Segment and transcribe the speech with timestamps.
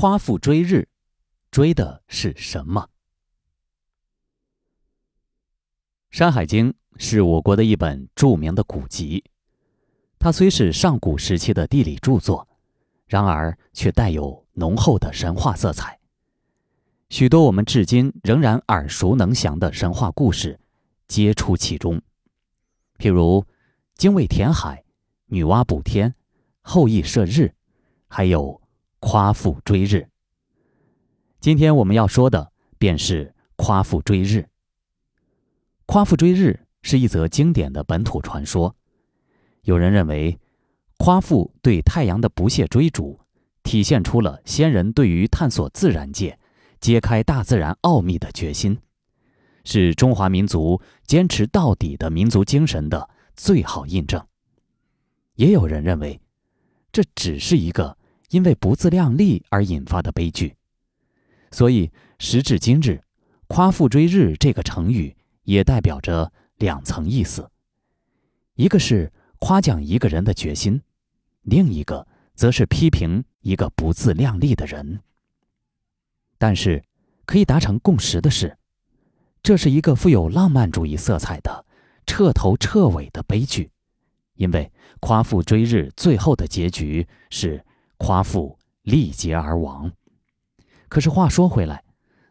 [0.00, 0.88] 夸父追日，
[1.50, 2.88] 追的是什么？
[6.16, 9.22] 《山海经》是我国的一本著名的古籍，
[10.18, 12.48] 它虽是上古时期的地理著作，
[13.04, 16.00] 然而却带有浓厚的神话色彩。
[17.10, 20.58] 许多我们至今仍然耳熟能详的神话故事，
[21.08, 22.00] 皆出其中。
[22.96, 23.44] 譬如
[23.96, 24.82] 精卫填海、
[25.26, 26.14] 女娲补天、
[26.62, 27.52] 后羿射日，
[28.08, 28.59] 还有
[29.00, 30.08] 夸父追日。
[31.40, 34.48] 今天我们要说的便是夸父追日。
[35.86, 38.76] 夸父追日是一则经典的本土传说。
[39.62, 40.38] 有人认为，
[40.98, 43.18] 夸父对太阳的不懈追逐，
[43.62, 46.38] 体现出了先人对于探索自然界。
[46.78, 48.78] 揭开大自然奥秘的决心，
[49.64, 54.26] 是中华民族坚持到底的民族精神的最好印证。
[55.34, 56.18] 也有人认为，
[56.90, 57.98] 这只是一个
[58.30, 60.56] 因为不自量力而引发的悲剧。
[61.52, 63.02] 所以，时至今日
[63.48, 67.50] ，“夸父追日”这个成语也代表着两层意思：
[68.54, 70.80] 一个是夸奖一个人的决心，
[71.42, 75.00] 另一个则是批评一个不自量力的人。
[76.38, 76.82] 但是，
[77.26, 78.56] 可以达成共识的是，
[79.42, 81.66] 这是一个富有浪漫主义色彩的
[82.06, 83.70] 彻头彻尾的悲剧，
[84.34, 87.64] 因为夸父追日最后的结局是
[88.00, 89.92] 夸父力竭而亡。
[90.88, 91.84] 可是话说回来，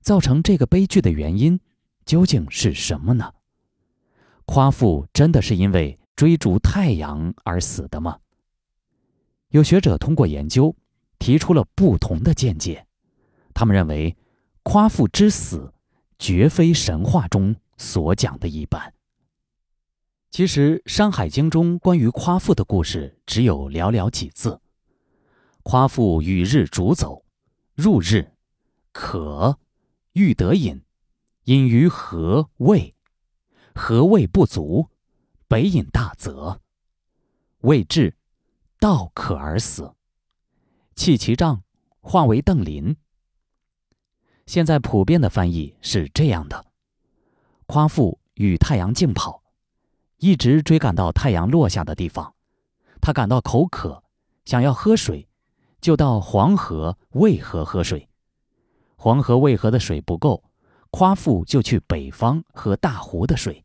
[0.00, 1.60] 造成这个悲剧的原因
[2.04, 3.34] 究竟是什么呢？
[4.44, 8.20] 夸父真的是因为追逐太阳而死的吗？
[9.48, 10.74] 有学者通过研究，
[11.18, 12.86] 提出了不同的见解。
[13.52, 14.16] 他们认为，
[14.62, 15.74] 夸父之死
[16.16, 18.94] 绝非神话中所讲的一般。
[20.30, 24.60] 其实，《山海经》中关于夸父的故事只有寥寥几字
[25.68, 27.24] ：“夸父与日逐走，
[27.74, 28.30] 入日，
[28.92, 29.58] 渴，
[30.12, 30.80] 欲得饮，
[31.46, 32.94] 饮于河渭，
[33.74, 34.88] 河渭不足，
[35.48, 36.60] 北饮大泽，
[37.62, 38.14] 未至，
[38.78, 39.92] 道渴而死，
[40.94, 41.64] 弃其杖，
[41.98, 42.96] 化为邓林。”
[44.46, 46.64] 现在普遍的翻译是这样的：
[47.66, 49.42] 夸父与太阳竞跑，
[50.18, 52.36] 一直追赶到太阳落下的地方。
[53.00, 54.04] 他感到口渴，
[54.44, 55.25] 想要喝水，
[55.86, 58.08] 就到黄河、渭河喝水。
[58.96, 60.42] 黄河、渭河的水不够，
[60.90, 63.64] 夸父就去北方喝大湖的水。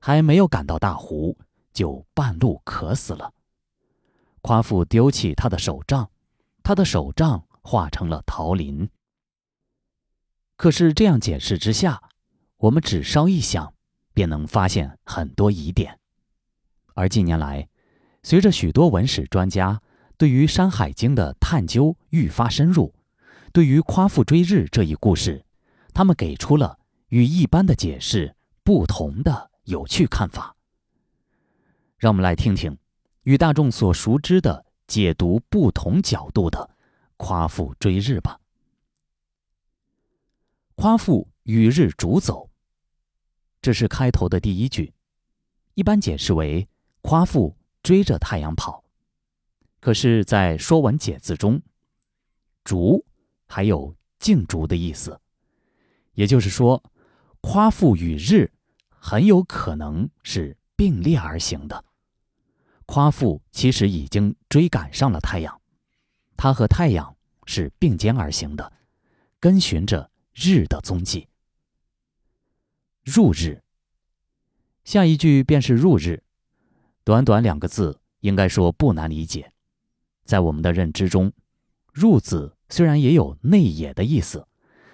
[0.00, 1.36] 还没有赶到大湖，
[1.74, 3.34] 就半路渴死了。
[4.40, 6.08] 夸父丢弃他的手杖，
[6.62, 8.88] 他的手杖化成了桃林。
[10.56, 12.02] 可是这样解释之下，
[12.56, 13.74] 我们只稍一想，
[14.14, 15.98] 便能发现很多疑点。
[16.94, 17.68] 而近年来，
[18.22, 19.82] 随着许多文史专家
[20.18, 22.94] 对于《山海经》的探究愈发深入，
[23.52, 25.44] 对于夸父追日这一故事，
[25.92, 26.78] 他们给出了
[27.08, 30.56] 与一般的解释不同的有趣看法。
[31.98, 32.78] 让我们来听听
[33.24, 36.70] 与大众所熟知的解读不同角度的
[37.16, 38.40] 夸父追日吧。
[40.76, 42.50] 夸父与日逐走，
[43.60, 44.94] 这是开头的第一句，
[45.74, 46.66] 一般解释为
[47.02, 48.85] 夸父追着太阳跑。
[49.86, 51.62] 可是，在《说文解字》中
[52.64, 53.06] ，“逐”
[53.46, 55.20] 还有竞逐的意思，
[56.14, 56.82] 也就是说，
[57.40, 58.50] 夸父与日
[58.88, 61.84] 很有可能是并列而行的。
[62.84, 65.60] 夸父其实已经追赶上了太阳，
[66.36, 68.72] 他和太阳是并肩而行的，
[69.38, 70.10] 跟循着。
[70.34, 71.28] 日的踪迹。
[73.04, 73.62] 入日。
[74.82, 76.24] 下一句便是入日，
[77.04, 79.52] 短短两个字，应该说不难理解。
[80.26, 81.32] 在我们的认知中，
[81.92, 84.46] 入子虽然也有内野的意思，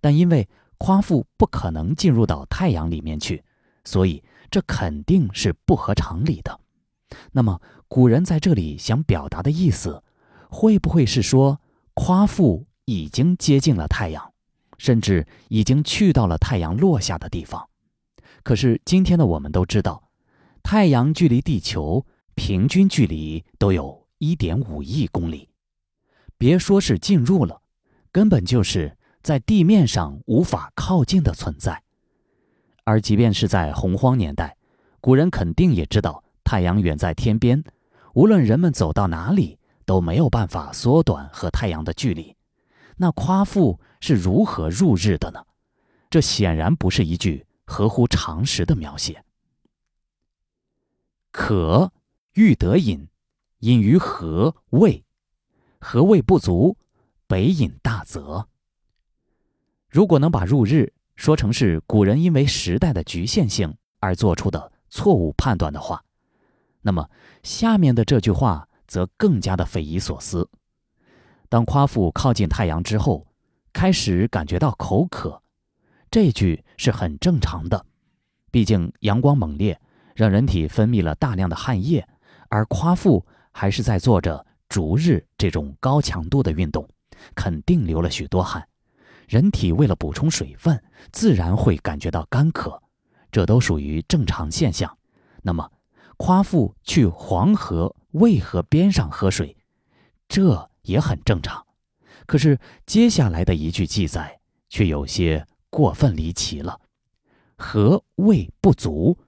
[0.00, 0.48] 但因为
[0.78, 3.42] 夸父不可能进入到太阳里面去，
[3.84, 6.60] 所以这肯定是不合常理的。
[7.32, 10.04] 那么古人在这里想表达的意思，
[10.50, 11.60] 会不会是说
[11.94, 14.32] 夸父已经接近了太阳？
[14.76, 17.68] 甚至已经去到了太阳落下的地方，
[18.42, 20.10] 可是今天的我们都知道，
[20.64, 22.04] 太阳距离地球
[22.34, 25.50] 平均距离都有一点五亿公里，
[26.38, 27.60] 别说是进入了，
[28.10, 31.82] 根本就是在地面上无法靠近的存在。
[32.84, 34.56] 而即便是在洪荒年代，
[35.00, 37.62] 古人肯定也知道太阳远在天边，
[38.14, 42.34] 无论人们走到哪里，都没有办法缩短和太阳的距离。
[42.96, 45.44] 那夸父是如何入日的呢？
[46.08, 49.24] 这显然不是一句合乎常识的描写。
[51.32, 51.92] 渴，
[52.34, 53.08] 欲得饮，
[53.64, 55.02] 饮于河渭，
[55.80, 56.76] 河渭不足，
[57.26, 58.46] 北饮大泽。
[59.88, 66.04] 如果能把入日说成是古人因为时代的局限性而做出的错误判断的话，
[66.82, 67.08] 那么
[67.42, 70.50] 下面的这句话则更加的匪夷所思。
[71.48, 73.26] 当夸父靠近太阳之后，
[73.72, 75.42] 开始感觉到口渴，
[76.10, 77.86] 这句是很正常的。
[78.50, 79.80] 毕竟阳光猛烈，
[80.14, 82.06] 让人体分泌了大量的汗液，
[82.50, 86.86] 而夸父还是在做着逐日这种高强度的运动，
[87.34, 88.68] 肯定流了许多汗。
[89.28, 92.82] 人体为了补充水分，自然会感觉到干渴，
[93.30, 94.98] 这都属于正常现象。
[95.40, 95.70] 那么，
[96.16, 99.56] 夸父去黄河、渭河边上喝水，
[100.28, 101.64] 这也很正常。
[102.26, 106.80] 可是接下来的一句记载却有些过分离奇了
[107.56, 109.18] ：“河渭不足，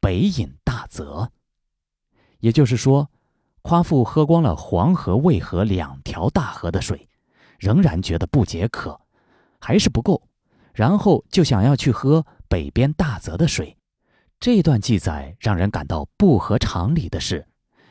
[0.00, 1.30] 北饮大泽。”
[2.40, 3.10] 也就是说，
[3.62, 7.08] 夸父喝光了黄河、渭河两条大河的水，
[7.58, 8.98] 仍然觉得不解渴，
[9.60, 10.22] 还是不够，
[10.72, 13.76] 然后就想要去喝北边大泽的水。
[14.38, 17.46] 这段记载让人感到不合常理的是，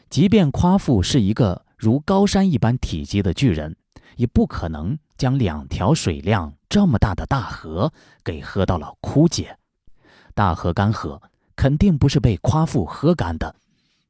[0.09, 3.75] 即便夸父是一个如高山一般体积的巨人，
[4.15, 7.93] 也不可能将两条水量这么大的大河
[8.23, 9.55] 给喝到了枯竭。
[10.33, 11.21] 大河干涸，
[11.55, 13.55] 肯定不是被夸父喝干的，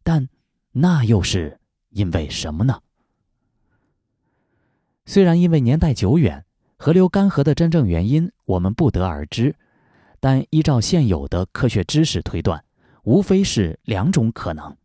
[0.01, 0.29] 但
[0.71, 2.81] 那又是因为什么呢？
[5.05, 6.45] 虽然因为年代久远，
[6.77, 9.55] 河流干涸的真正原因我们不得而知。
[10.19, 12.63] 但依照现有的科学知识推断，
[13.03, 14.75] 无非是两种可能：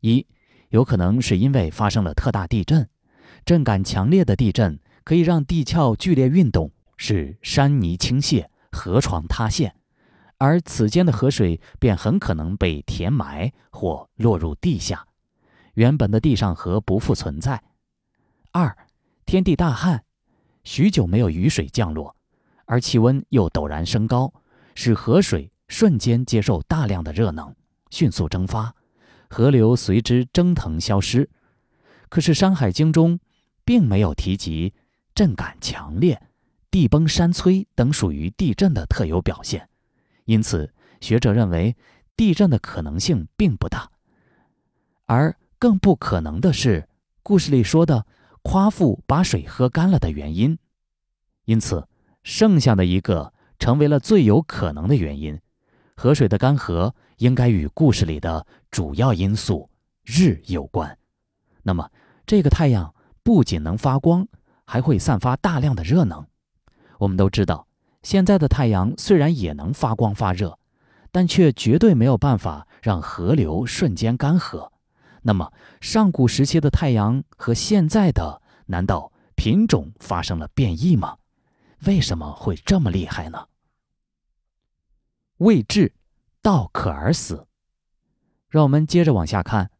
[0.00, 0.26] 一，
[0.70, 2.88] 有可能是因为发生了特大地震，
[3.44, 9.76] 震感强烈的地震可以让地壳剧烈运动，使山泥倾泻、河床塌陷，
[10.38, 15.06] 而此间的河水便很可能被填埋或落入地下，
[15.74, 17.58] 原本的地上河不复存在；
[18.52, 18.76] 二，
[19.26, 20.04] 天地大旱，
[20.64, 22.14] 许久没有雨水降落，
[22.66, 24.32] 而气温又陡然升高。
[24.74, 27.54] 使河水瞬间接受大量的热能，
[27.90, 28.74] 迅速蒸发，
[29.28, 31.28] 河流随之蒸腾消失。
[32.08, 33.18] 可是《山海经》中
[33.64, 34.72] 并没有提及
[35.14, 36.20] 震感强烈、
[36.70, 39.68] 地崩山摧等属于地震的特有表现，
[40.24, 41.76] 因此学者认为
[42.16, 43.90] 地震的可能性并不大。
[45.06, 46.88] 而更不可能的是，
[47.22, 48.04] 故事里说的
[48.42, 50.58] 夸父把水喝干了的原因。
[51.44, 51.86] 因此，
[52.24, 53.32] 剩下的一个。
[53.60, 55.38] 成为了最有可能的原因，
[55.94, 59.68] 河水的干涸应该与故事里的主要因素
[60.02, 60.96] 日有关。
[61.62, 61.90] 那么，
[62.24, 64.26] 这个太阳不仅能发光，
[64.64, 66.26] 还会散发大量的热能。
[67.00, 67.66] 我们都知道，
[68.02, 70.58] 现在的太阳虽然也能发光发热，
[71.12, 74.70] 但却绝对没有办法让河流瞬间干涸。
[75.22, 81.18] 那么，上古时期的太阳和现在的，难道品种发生了变异吗？
[81.86, 83.46] 为什么会这么厉害呢？
[85.38, 85.94] 未至，
[86.42, 87.46] 道渴而死。
[88.48, 89.70] 让我们接着往下看，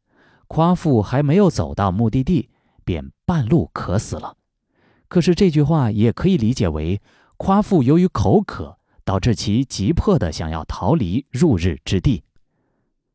[0.46, 2.50] 夸父还没有走到目的地，
[2.84, 4.36] 便半路渴死了。
[5.08, 7.02] 可是这句话也可以理解为，
[7.36, 12.22] 夸父由于口渴，导致其急迫的想要逃离入日之地，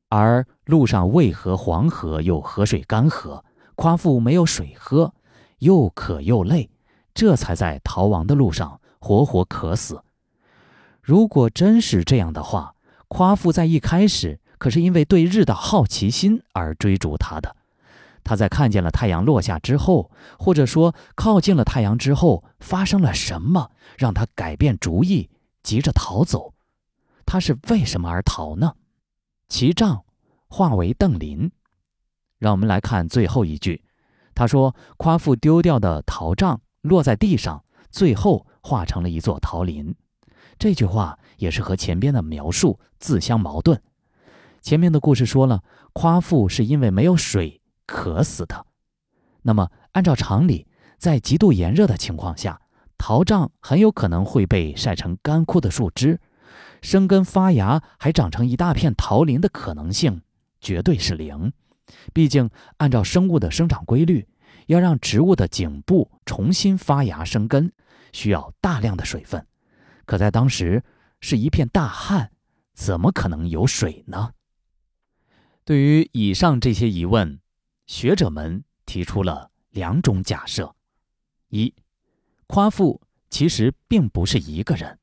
[0.10, 3.44] 而路上渭河、黄河又河水干涸，
[3.76, 5.14] 夸父没有水喝，
[5.60, 6.70] 又渴又累，
[7.14, 10.02] 这才在逃亡的路上活活渴死。
[11.02, 12.74] 如果真是这样的话，
[13.08, 17.56] 夸父在一开始可是因为对日的好奇心而追逐他的。
[18.24, 23.70] 他在看见了太阳落下之后，或者说靠近了太阳之后，发生了什么
[24.00, 25.30] 让他改变主意，
[25.62, 26.56] 急着逃走？
[27.24, 28.74] 他是为什么而逃呢？
[29.48, 30.05] 其杖
[30.48, 31.52] 化为邓林。
[32.38, 33.84] 让我们来看最后一句，
[34.34, 39.96] 他说：“夸父丢掉的桃杖落在地上，最后化成了一座桃林。”
[40.60, 43.82] 这句话也是和前边的描述自相矛盾。
[44.62, 48.66] 前面的故事说了，夸父是因为没有水渴死的。
[49.44, 52.62] 那么，按照常理，在极度炎热的情况下，
[52.98, 56.20] 桃杖很有可能会被晒成干枯的树枝，
[56.82, 60.22] 生根发芽还长成一大片桃林的可能性
[60.66, 61.54] 绝对是零。
[62.12, 64.28] 毕竟，按照生物的生长规律，
[64.66, 67.72] 要让植物的颈部重新发芽生根，
[68.12, 69.46] 需要大量的水分。
[70.06, 70.84] 可在当时
[71.22, 72.32] 是一片大旱，
[72.74, 74.32] 怎么可能有水呢？
[75.64, 77.40] 对于以上这些疑问，
[77.86, 80.76] 学者们提出了两种假设：
[81.50, 81.72] 一，
[82.48, 84.98] 夸父其实并不是一个人，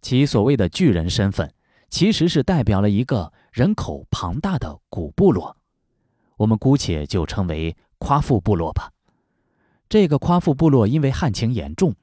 [0.00, 1.52] 其所谓的巨人身份，
[1.90, 5.56] 其实是代表了一个人口庞大的古部落，
[6.38, 8.90] 我们姑且就称为夸父部落吧。
[9.88, 11.94] 这个夸父部落因为旱情严重，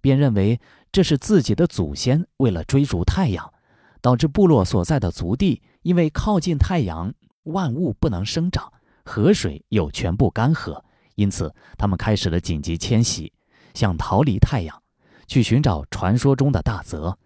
[0.00, 0.60] 便认为
[0.92, 3.52] 这是自己的祖先为了追逐太阳，
[4.00, 8.72] 导致部落所在的族地因为靠近太阳，万物不能生长，
[9.04, 10.80] 河水又全部干涸，
[11.16, 13.32] 因此他们开始了紧急迁徙，
[13.74, 14.80] 想逃离太阳，
[15.26, 17.18] 去寻找传说中的大泽。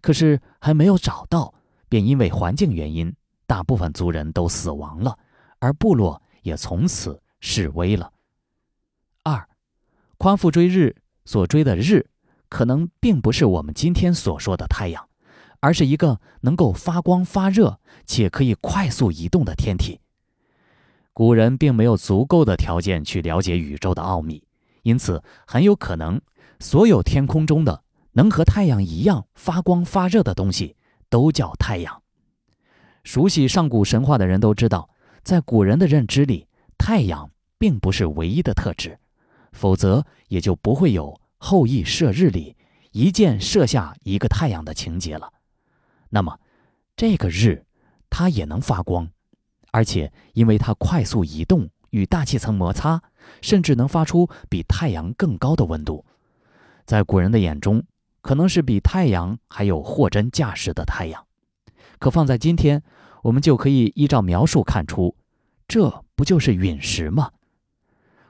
[0.00, 1.54] 可是还没有找到，
[1.88, 3.14] 便因为环境原因，
[3.50, 5.18] 大部分族人都死亡了，
[5.58, 8.12] 而部落也从此式微了。
[9.24, 9.48] 二，
[10.18, 12.06] 夸父追日所追的日，
[12.48, 15.08] 可能并不是我们今天所说的太阳，
[15.58, 19.98] 而是一个能够发光发热且可以快速移动的天体。
[21.12, 24.44] 古人并没有足够的条件去了解宇宙的奥秘，
[24.84, 26.20] 因此很有可能
[26.60, 27.82] 所有天空中的。
[28.12, 30.76] 能和太阳一样发光发热的东西
[31.08, 32.00] 都叫太阳。
[33.02, 34.90] 熟悉上古神话的人都知道，
[35.22, 36.46] 在古人的认知里，
[36.78, 38.98] 太阳并不是唯一的特质，
[39.52, 42.56] 否则也就不会有“后羿射日”里
[42.92, 45.32] 一箭射下一个太阳的情节了。
[46.10, 46.38] 那么，
[46.96, 47.64] 这个日，
[48.10, 49.08] 它也能发光，
[49.70, 53.02] 而且因为它快速移动与大气层摩擦，
[53.40, 56.04] 甚至能发出比太阳更高的温度。
[56.84, 57.82] 在古人的眼中，
[58.20, 61.24] 可能是比太阳还有货真价实的太阳，
[62.00, 62.82] 可放在今天，
[63.22, 65.14] 我们就可以依照描述看出，
[65.68, 67.30] 这不就是陨石吗？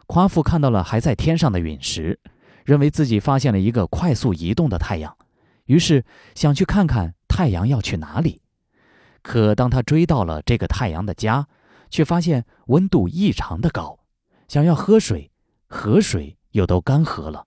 [0.06, 2.20] 夸父看到了还在天上的陨石，
[2.66, 5.16] 认为自己发现了一个快速移动的太阳，
[5.64, 8.42] 于是想去看看太阳要去哪里。
[9.22, 11.46] 可当他追到了这个太阳的家，
[11.88, 14.00] 却发现温度异常的高，
[14.48, 15.30] 想要喝水，
[15.68, 17.46] 河水又都干涸了。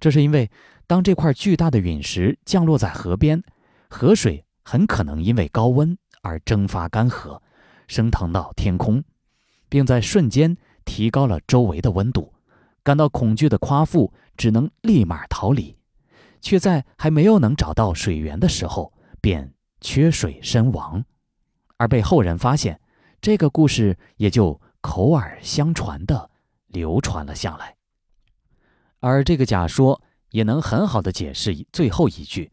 [0.00, 0.50] 这是因为。
[0.86, 3.42] 当这块巨大的陨石降落在河边，
[3.88, 7.40] 河水很可能因为高温而蒸发干涸，
[7.86, 9.04] 升腾到天空，
[9.68, 12.32] 并在瞬间提高了周围的温度。
[12.82, 15.76] 感到恐惧的夸父只能立马逃离，
[16.40, 21.04] 却在还没有能找到水源的时候便缺水身亡，
[21.76, 22.80] 而被后人发现。
[23.20, 26.30] 这个故事也就口耳相传的
[26.66, 27.76] 流传了下来。
[29.00, 30.02] 而这个假说。
[30.30, 32.50] 也能很好的解释最后一句，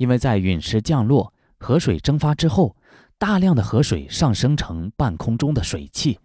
[0.00, 2.74] 因为在陨石降落、河水蒸发之后，
[3.18, 6.18] 大量的河水上升成半空中的水汽，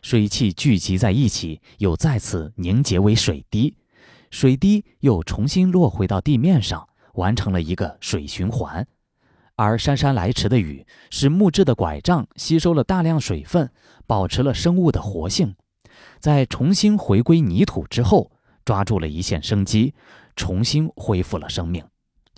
[0.00, 3.76] 水汽聚集在一起，又再次凝结为水滴，
[4.30, 8.86] 水滴又重新落回到地面上，完成了一个水循环。
[9.56, 13.70] 而姗姗来迟的雨，使木质的拐杖吸收了大量水分，
[14.06, 15.54] 保持了生物的活性，
[16.18, 18.32] 在重新回归泥土之后，
[18.64, 19.92] 抓住了一线生机。
[20.34, 21.84] 重新恢复了生命，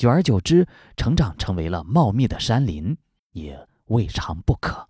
[0.00, 0.66] 久而久之，
[0.96, 2.96] 成长成为了茂密的山林，
[3.32, 4.88] 也未尝不可。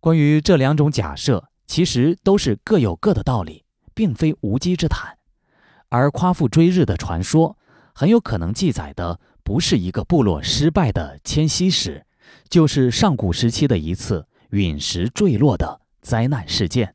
[0.00, 5.18] 关于这两种假设，其实都是各有各的道理，并非无稽之谈。
[5.90, 7.58] 而夸父追日的传说，
[7.94, 12.06] 很有可能记载的不是一个部落失败的迁徙史，
[12.48, 16.94] 就是上古时期的一次陨石坠落的灾难事件。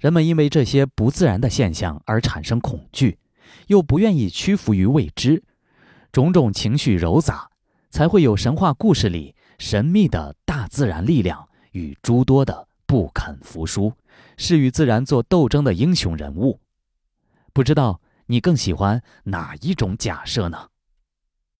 [0.00, 3.18] 人们因为这些不自然的现象而产生恐惧。
[3.66, 5.42] 又不愿意屈服于未知，
[6.12, 7.50] 种种情绪糅杂，
[7.90, 13.92] 才会有神话故事里神秘的大自然力量与诸多的不肯服输、
[14.36, 16.60] 是与自然做斗争的英雄人物。
[17.52, 20.68] 不知道你更喜欢哪一种假设呢？